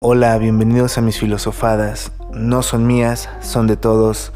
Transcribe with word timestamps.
Hola, 0.00 0.38
bienvenidos 0.38 0.96
a 0.96 1.00
mis 1.00 1.18
filosofadas. 1.18 2.12
No 2.32 2.62
son 2.62 2.86
mías, 2.86 3.28
son 3.40 3.66
de 3.66 3.76
todos 3.76 4.32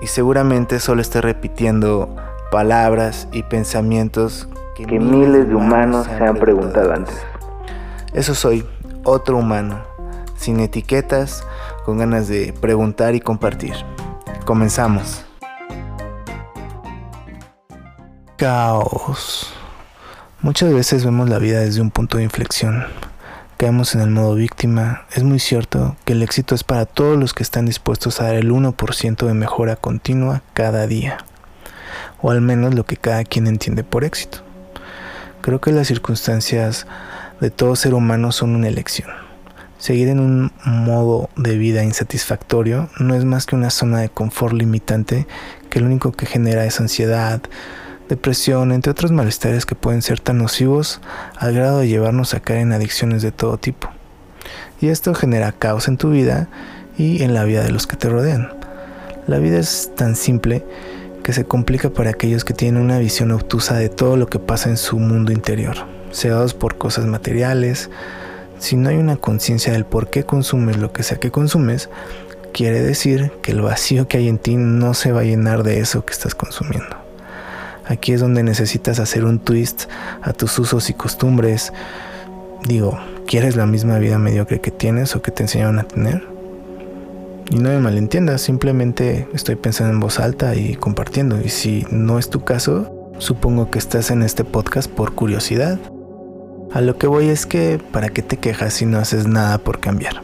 y 0.00 0.06
seguramente 0.06 0.78
solo 0.78 1.02
estoy 1.02 1.22
repitiendo 1.22 2.14
palabras 2.52 3.26
y 3.32 3.42
pensamientos 3.42 4.48
que, 4.76 4.86
miles 4.86 5.48
de 5.48 5.54
humanos 5.56 6.06
se 6.06 6.24
han 6.24 6.36
preguntado 6.36 6.92
antes. 6.92 7.16
Eso 8.12 8.36
soy, 8.36 8.64
otro 9.02 9.38
humano, 9.38 9.82
sin 10.36 10.60
etiquetas, 10.60 11.44
con 11.84 11.98
ganas 11.98 12.28
de 12.28 12.52
preguntar 12.52 13.16
y 13.16 13.20
compartir. 13.20 13.74
Comenzamos. 14.44 15.24
Caos. 18.36 19.52
Muchas 20.40 20.72
veces 20.72 21.04
vemos 21.04 21.28
la 21.28 21.40
vida 21.40 21.58
desde 21.58 21.80
un 21.80 21.90
punto 21.90 22.18
de 22.18 22.22
inflexión 22.22 23.09
caemos 23.60 23.94
en 23.94 24.00
el 24.00 24.08
modo 24.08 24.36
víctima, 24.36 25.02
es 25.12 25.22
muy 25.22 25.38
cierto 25.38 25.94
que 26.06 26.14
el 26.14 26.22
éxito 26.22 26.54
es 26.54 26.64
para 26.64 26.86
todos 26.86 27.18
los 27.18 27.34
que 27.34 27.42
están 27.42 27.66
dispuestos 27.66 28.18
a 28.18 28.24
dar 28.24 28.36
el 28.36 28.50
1% 28.50 29.26
de 29.26 29.34
mejora 29.34 29.76
continua 29.76 30.40
cada 30.54 30.86
día, 30.86 31.18
o 32.22 32.30
al 32.30 32.40
menos 32.40 32.74
lo 32.74 32.86
que 32.86 32.96
cada 32.96 33.22
quien 33.22 33.46
entiende 33.46 33.84
por 33.84 34.02
éxito. 34.02 34.38
Creo 35.42 35.60
que 35.60 35.72
las 35.72 35.88
circunstancias 35.88 36.86
de 37.42 37.50
todo 37.50 37.76
ser 37.76 37.92
humano 37.92 38.32
son 38.32 38.56
una 38.56 38.66
elección. 38.66 39.10
Seguir 39.76 40.08
en 40.08 40.20
un 40.20 40.52
modo 40.64 41.28
de 41.36 41.58
vida 41.58 41.84
insatisfactorio 41.84 42.88
no 42.98 43.14
es 43.14 43.26
más 43.26 43.44
que 43.44 43.56
una 43.56 43.68
zona 43.68 43.98
de 43.98 44.08
confort 44.08 44.54
limitante 44.54 45.26
que 45.68 45.80
lo 45.80 45.86
único 45.86 46.12
que 46.12 46.24
genera 46.24 46.64
es 46.64 46.80
ansiedad, 46.80 47.42
depresión, 48.10 48.72
entre 48.72 48.90
otros 48.90 49.12
malestares 49.12 49.64
que 49.64 49.74
pueden 49.74 50.02
ser 50.02 50.20
tan 50.20 50.38
nocivos 50.38 51.00
al 51.38 51.54
grado 51.54 51.78
de 51.78 51.88
llevarnos 51.88 52.34
a 52.34 52.40
caer 52.40 52.60
en 52.60 52.72
adicciones 52.72 53.22
de 53.22 53.32
todo 53.32 53.56
tipo. 53.56 53.88
Y 54.80 54.88
esto 54.88 55.14
genera 55.14 55.52
caos 55.52 55.88
en 55.88 55.96
tu 55.96 56.10
vida 56.10 56.48
y 56.98 57.22
en 57.22 57.32
la 57.32 57.44
vida 57.44 57.62
de 57.62 57.70
los 57.70 57.86
que 57.86 57.96
te 57.96 58.08
rodean. 58.08 58.52
La 59.26 59.38
vida 59.38 59.58
es 59.58 59.92
tan 59.94 60.16
simple 60.16 60.64
que 61.22 61.32
se 61.32 61.44
complica 61.44 61.90
para 61.90 62.10
aquellos 62.10 62.44
que 62.44 62.52
tienen 62.52 62.82
una 62.82 62.98
visión 62.98 63.30
obtusa 63.30 63.76
de 63.76 63.88
todo 63.88 64.16
lo 64.16 64.26
que 64.26 64.38
pasa 64.38 64.68
en 64.68 64.76
su 64.76 64.98
mundo 64.98 65.32
interior, 65.32 65.76
cegados 66.12 66.52
por 66.52 66.78
cosas 66.78 67.06
materiales. 67.06 67.90
Si 68.58 68.76
no 68.76 68.88
hay 68.88 68.96
una 68.96 69.16
conciencia 69.16 69.72
del 69.72 69.86
por 69.86 70.10
qué 70.10 70.24
consumes 70.24 70.78
lo 70.78 70.92
que 70.92 71.04
sea 71.04 71.18
que 71.18 71.30
consumes, 71.30 71.88
quiere 72.52 72.82
decir 72.82 73.32
que 73.42 73.52
el 73.52 73.60
vacío 73.60 74.08
que 74.08 74.18
hay 74.18 74.28
en 74.28 74.38
ti 74.38 74.56
no 74.56 74.94
se 74.94 75.12
va 75.12 75.20
a 75.20 75.24
llenar 75.24 75.62
de 75.62 75.78
eso 75.78 76.04
que 76.04 76.12
estás 76.12 76.34
consumiendo. 76.34 77.09
Aquí 77.90 78.12
es 78.12 78.20
donde 78.20 78.44
necesitas 78.44 79.00
hacer 79.00 79.24
un 79.24 79.40
twist 79.40 79.86
a 80.22 80.32
tus 80.32 80.56
usos 80.60 80.90
y 80.90 80.94
costumbres. 80.94 81.72
Digo, 82.68 82.96
¿quieres 83.26 83.56
la 83.56 83.66
misma 83.66 83.98
vida 83.98 84.16
mediocre 84.16 84.60
que 84.60 84.70
tienes 84.70 85.16
o 85.16 85.22
que 85.22 85.32
te 85.32 85.42
enseñaron 85.42 85.80
a 85.80 85.82
tener? 85.82 86.22
Y 87.50 87.56
no 87.56 87.70
me 87.70 87.80
malentiendas, 87.80 88.42
simplemente 88.42 89.26
estoy 89.34 89.56
pensando 89.56 89.92
en 89.92 89.98
voz 89.98 90.20
alta 90.20 90.54
y 90.54 90.76
compartiendo. 90.76 91.40
Y 91.44 91.48
si 91.48 91.84
no 91.90 92.20
es 92.20 92.30
tu 92.30 92.44
caso, 92.44 93.10
supongo 93.18 93.72
que 93.72 93.80
estás 93.80 94.12
en 94.12 94.22
este 94.22 94.44
podcast 94.44 94.88
por 94.88 95.16
curiosidad. 95.16 95.80
A 96.72 96.80
lo 96.82 96.96
que 96.96 97.08
voy 97.08 97.28
es 97.28 97.44
que, 97.44 97.80
¿para 97.90 98.10
qué 98.10 98.22
te 98.22 98.36
quejas 98.36 98.72
si 98.72 98.86
no 98.86 99.00
haces 99.00 99.26
nada 99.26 99.58
por 99.58 99.80
cambiar? 99.80 100.22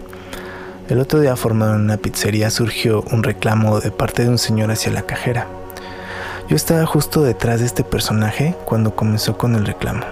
El 0.89 1.01
otro 1.01 1.19
día 1.19 1.35
formado 1.35 1.75
en 1.75 1.81
una 1.81 1.97
pizzería 1.97 2.49
surgió 2.51 3.03
un 3.11 3.25
reclamo 3.25 3.81
de 3.81 3.91
parte 3.91 4.23
de 4.23 4.29
un 4.29 4.39
señor 4.39 4.71
hacia 4.71 4.93
la 4.93 5.03
cajera. 5.03 5.49
Yo 6.49 6.55
estaba 6.55 6.87
justo 6.87 7.23
detrás 7.23 7.59
de 7.59 7.67
este 7.67 7.83
personaje 7.83 8.55
cuando 8.65 8.95
comenzó 8.95 9.37
con 9.37 9.57
el 9.57 9.67
reclamo. 9.67 10.05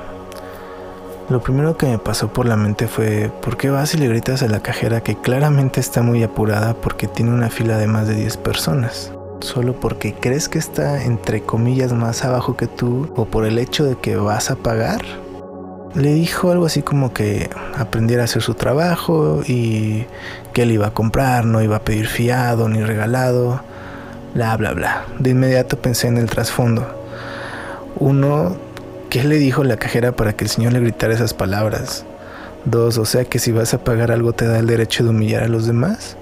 Lo 1.29 1.41
primero 1.41 1.77
que 1.77 1.87
me 1.87 1.99
pasó 1.99 2.27
por 2.33 2.45
la 2.45 2.57
mente 2.57 2.89
fue, 2.89 3.31
¿por 3.41 3.57
qué 3.57 3.71
vas 3.71 3.95
y 3.95 3.99
le 3.99 4.09
gritas 4.09 4.43
a 4.43 4.49
la 4.49 4.59
cajera 4.59 5.01
que 5.01 5.15
claramente 5.15 5.79
está 5.79 6.03
muy 6.03 6.25
apurada 6.25 6.75
porque 6.75 7.07
tiene 7.07 7.31
una 7.31 7.51
fila 7.51 7.79
de 7.79 7.87
más 7.87 8.09
de 8.09 8.17
10 8.17 8.37
personas? 8.39 9.13
Solo 9.39 9.79
porque 9.79 10.13
crees 10.13 10.49
que 10.49 10.59
está 10.59 11.05
entre 11.05 11.43
comillas 11.43 11.93
más 11.93 12.25
abajo 12.25 12.57
que 12.57 12.67
tú 12.67 13.13
o 13.15 13.27
por 13.27 13.45
el 13.45 13.57
hecho 13.57 13.85
de 13.85 13.95
que 13.95 14.17
vas 14.17 14.51
a 14.51 14.57
pagar? 14.57 15.03
Le 15.95 16.15
dijo 16.15 16.51
algo 16.51 16.67
así 16.67 16.83
como 16.83 17.13
que 17.13 17.49
aprendiera 17.79 18.23
a 18.23 18.25
hacer 18.25 18.43
su 18.43 18.55
trabajo 18.55 19.43
y 19.47 20.05
que 20.53 20.63
él 20.63 20.73
iba 20.73 20.89
a 20.89 20.95
comprar, 20.95 21.45
no 21.45 21.63
iba 21.63 21.77
a 21.77 21.83
pedir 21.83 22.09
fiado 22.09 22.69
ni 22.69 22.83
regalado 22.83 23.61
bla, 24.35 24.57
bla, 24.57 24.73
bla. 24.73 25.05
De 25.19 25.31
inmediato 25.31 25.81
pensé 25.81 26.09
en 26.09 26.19
el 26.19 26.29
trasfondo. 26.29 26.87
Uno, 27.97 28.57
¿qué 29.09 29.25
le 29.25 29.37
dijo 29.37 29.65
la 29.65 29.77
cajera 29.77 30.13
para 30.13 30.35
que 30.35 30.45
el 30.45 30.51
señor 30.51 30.73
le 30.73 30.81
gritara 30.81 31.15
esas 31.15 31.33
palabras? 31.33 32.05
Dos, 32.65 32.99
o 32.99 33.05
sea 33.05 33.25
que 33.25 33.39
si 33.39 33.53
vas 33.53 33.75
a 33.75 33.85
pagar 33.85 34.11
algo 34.11 34.33
te 34.33 34.47
da 34.47 34.59
el 34.59 34.67
derecho 34.67 35.05
de 35.05 35.11
humillar 35.11 35.45
a 35.45 35.49
los 35.49 35.67
demás. 35.67 36.17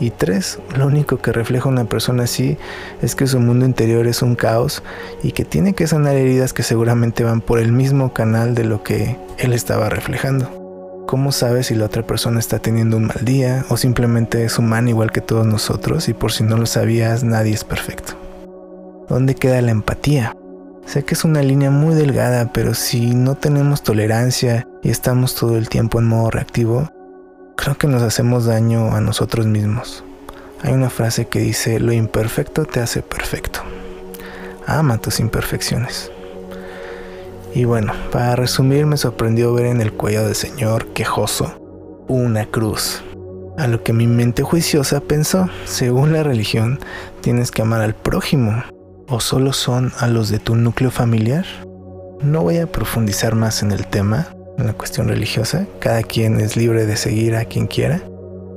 Y 0.00 0.10
tres, 0.10 0.58
lo 0.76 0.86
único 0.86 1.18
que 1.18 1.32
refleja 1.32 1.68
una 1.68 1.84
persona 1.84 2.24
así 2.24 2.58
es 3.00 3.14
que 3.14 3.28
su 3.28 3.38
mundo 3.38 3.64
interior 3.64 4.06
es 4.08 4.22
un 4.22 4.34
caos 4.34 4.82
y 5.22 5.30
que 5.30 5.44
tiene 5.44 5.72
que 5.74 5.86
sanar 5.86 6.16
heridas 6.16 6.52
que 6.52 6.64
seguramente 6.64 7.22
van 7.22 7.40
por 7.40 7.60
el 7.60 7.70
mismo 7.70 8.12
canal 8.12 8.56
de 8.56 8.64
lo 8.64 8.82
que 8.82 9.16
él 9.38 9.52
estaba 9.52 9.88
reflejando. 9.88 10.63
¿Cómo 11.06 11.32
sabes 11.32 11.66
si 11.66 11.74
la 11.74 11.84
otra 11.84 12.06
persona 12.06 12.40
está 12.40 12.58
teniendo 12.58 12.96
un 12.96 13.06
mal 13.06 13.24
día 13.24 13.66
o 13.68 13.76
simplemente 13.76 14.44
es 14.44 14.58
humana 14.58 14.88
igual 14.88 15.12
que 15.12 15.20
todos 15.20 15.46
nosotros 15.46 16.08
y 16.08 16.14
por 16.14 16.32
si 16.32 16.44
no 16.44 16.56
lo 16.56 16.64
sabías 16.64 17.24
nadie 17.24 17.52
es 17.52 17.62
perfecto? 17.62 18.14
¿Dónde 19.08 19.34
queda 19.34 19.60
la 19.60 19.70
empatía? 19.70 20.34
Sé 20.86 21.04
que 21.04 21.14
es 21.14 21.24
una 21.24 21.42
línea 21.42 21.70
muy 21.70 21.94
delgada, 21.94 22.52
pero 22.52 22.72
si 22.72 23.14
no 23.14 23.34
tenemos 23.34 23.82
tolerancia 23.82 24.66
y 24.82 24.90
estamos 24.90 25.34
todo 25.34 25.58
el 25.58 25.68
tiempo 25.68 25.98
en 25.98 26.06
modo 26.06 26.30
reactivo, 26.30 26.88
creo 27.54 27.76
que 27.76 27.86
nos 27.86 28.02
hacemos 28.02 28.46
daño 28.46 28.94
a 28.94 29.00
nosotros 29.00 29.46
mismos. 29.46 30.04
Hay 30.62 30.72
una 30.72 30.88
frase 30.88 31.26
que 31.26 31.40
dice, 31.40 31.80
lo 31.80 31.92
imperfecto 31.92 32.64
te 32.64 32.80
hace 32.80 33.02
perfecto. 33.02 33.60
Ama 34.66 34.96
tus 34.96 35.20
imperfecciones. 35.20 36.10
Y 37.54 37.64
bueno, 37.64 37.92
para 38.10 38.34
resumir, 38.34 38.84
me 38.84 38.96
sorprendió 38.96 39.54
ver 39.54 39.66
en 39.66 39.80
el 39.80 39.92
cuello 39.92 40.24
del 40.24 40.34
señor 40.34 40.86
quejoso 40.88 41.54
una 42.08 42.46
cruz. 42.46 43.02
A 43.56 43.68
lo 43.68 43.84
que 43.84 43.92
mi 43.92 44.08
mente 44.08 44.42
juiciosa 44.42 45.00
pensó, 45.00 45.48
según 45.64 46.12
la 46.12 46.24
religión, 46.24 46.80
tienes 47.20 47.52
que 47.52 47.62
amar 47.62 47.80
al 47.80 47.94
prójimo, 47.94 48.64
o 49.08 49.20
solo 49.20 49.52
son 49.52 49.92
a 50.00 50.08
los 50.08 50.30
de 50.30 50.40
tu 50.40 50.56
núcleo 50.56 50.90
familiar. 50.90 51.46
No 52.20 52.42
voy 52.42 52.58
a 52.58 52.66
profundizar 52.66 53.36
más 53.36 53.62
en 53.62 53.70
el 53.70 53.86
tema, 53.86 54.34
en 54.58 54.66
la 54.66 54.72
cuestión 54.72 55.06
religiosa, 55.06 55.66
cada 55.78 56.02
quien 56.02 56.40
es 56.40 56.56
libre 56.56 56.86
de 56.86 56.96
seguir 56.96 57.36
a 57.36 57.44
quien 57.44 57.68
quiera. 57.68 58.02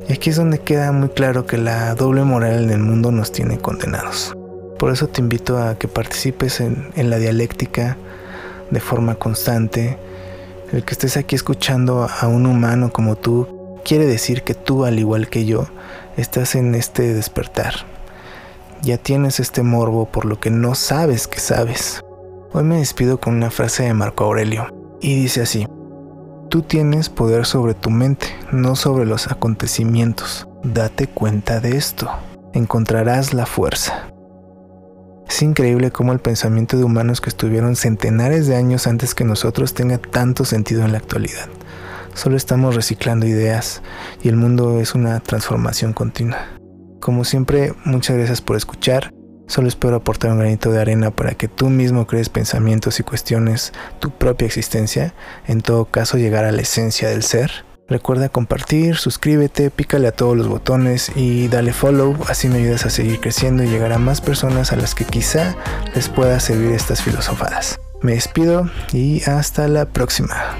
Y 0.09 0.13
aquí 0.13 0.31
es 0.31 0.37
donde 0.37 0.59
queda 0.59 0.91
muy 0.91 1.09
claro 1.09 1.45
que 1.45 1.59
la 1.59 1.93
doble 1.93 2.23
moral 2.23 2.63
en 2.63 2.71
el 2.71 2.79
mundo 2.79 3.11
nos 3.11 3.31
tiene 3.31 3.59
condenados. 3.59 4.35
Por 4.79 4.91
eso 4.91 5.07
te 5.07 5.21
invito 5.21 5.61
a 5.61 5.77
que 5.77 5.87
participes 5.87 6.61
en, 6.61 6.89
en 6.95 7.11
la 7.11 7.17
dialéctica 7.17 7.97
de 8.71 8.79
forma 8.79 9.15
constante. 9.15 9.97
El 10.71 10.83
que 10.83 10.93
estés 10.93 11.17
aquí 11.17 11.35
escuchando 11.35 12.07
a 12.09 12.27
un 12.27 12.45
humano 12.45 12.91
como 12.91 13.15
tú 13.15 13.79
quiere 13.83 14.05
decir 14.05 14.43
que 14.43 14.53
tú, 14.53 14.83
al 14.83 14.99
igual 14.99 15.29
que 15.29 15.45
yo, 15.45 15.67
estás 16.17 16.55
en 16.55 16.75
este 16.75 17.13
despertar. 17.13 17.73
Ya 18.81 18.97
tienes 18.97 19.39
este 19.39 19.63
morbo 19.63 20.05
por 20.05 20.25
lo 20.25 20.39
que 20.39 20.49
no 20.49 20.75
sabes 20.75 21.27
que 21.27 21.39
sabes. 21.39 22.03
Hoy 22.51 22.63
me 22.63 22.79
despido 22.79 23.19
con 23.19 23.35
una 23.35 23.49
frase 23.49 23.83
de 23.83 23.93
Marco 23.93 24.25
Aurelio 24.25 24.67
y 24.99 25.15
dice 25.15 25.41
así, 25.41 25.67
tú 26.49 26.61
tienes 26.61 27.09
poder 27.09 27.45
sobre 27.45 27.73
tu 27.73 27.89
mente, 27.89 28.27
no 28.51 28.75
sobre 28.75 29.05
los 29.05 29.27
acontecimientos. 29.27 30.47
Date 30.63 31.07
cuenta 31.07 31.59
de 31.59 31.77
esto, 31.77 32.09
encontrarás 32.53 33.33
la 33.33 33.45
fuerza. 33.45 34.11
Es 35.37 35.43
increíble 35.43 35.91
cómo 35.91 36.13
el 36.13 36.19
pensamiento 36.19 36.77
de 36.77 36.83
humanos 36.83 37.21
que 37.21 37.29
estuvieron 37.29 37.75
centenares 37.75 38.47
de 38.47 38.55
años 38.55 38.87
antes 38.87 39.13
que 39.13 39.23
nosotros 39.23 39.75
tenga 39.75 39.99
tanto 39.99 40.45
sentido 40.45 40.83
en 40.83 40.93
la 40.93 40.97
actualidad. 40.97 41.47
Solo 42.15 42.37
estamos 42.37 42.73
reciclando 42.73 43.27
ideas 43.27 43.83
y 44.23 44.29
el 44.29 44.35
mundo 44.35 44.79
es 44.79 44.95
una 44.95 45.19
transformación 45.19 45.93
continua. 45.93 46.39
Como 46.99 47.23
siempre, 47.23 47.75
muchas 47.85 48.17
gracias 48.17 48.41
por 48.41 48.57
escuchar. 48.57 49.11
Solo 49.45 49.67
espero 49.67 49.97
aportar 49.97 50.31
un 50.31 50.39
granito 50.39 50.71
de 50.71 50.81
arena 50.81 51.11
para 51.11 51.35
que 51.35 51.47
tú 51.47 51.69
mismo 51.69 52.07
crees 52.07 52.29
pensamientos 52.29 52.99
y 52.99 53.03
cuestiones 53.03 53.73
tu 53.99 54.09
propia 54.09 54.47
existencia, 54.47 55.13
en 55.45 55.61
todo 55.61 55.85
caso 55.85 56.17
llegar 56.17 56.45
a 56.45 56.51
la 56.51 56.63
esencia 56.63 57.09
del 57.09 57.21
ser 57.21 57.66
Recuerda 57.89 58.27
compartir, 58.27 58.97
suscríbete, 58.97 59.71
pícale 59.71 60.09
a 60.09 60.11
todos 60.11 60.35
los 60.35 60.47
botones 60.47 61.11
y 61.15 61.47
dale 61.47 61.71
follow, 61.71 62.17
así 62.27 62.49
me 62.49 62.57
ayudas 62.57 62.85
a 62.85 62.89
seguir 62.89 63.21
creciendo 63.21 63.63
y 63.63 63.67
llegar 63.67 63.93
a 63.93 63.97
más 63.97 64.19
personas 64.19 64.73
a 64.73 64.75
las 64.75 64.93
que 64.93 65.05
quizá 65.05 65.55
les 65.95 66.09
pueda 66.09 66.39
servir 66.41 66.71
estas 66.71 67.01
filosofadas. 67.01 67.79
Me 68.01 68.13
despido 68.13 68.69
y 68.91 69.23
hasta 69.23 69.69
la 69.69 69.85
próxima. 69.85 70.57